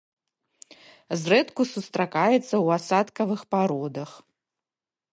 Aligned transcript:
Зрэдку 1.25 1.61
сустракаецца 1.73 2.39
ў 2.39 2.67
асадкавых 2.79 3.41
пародах. 3.57 4.11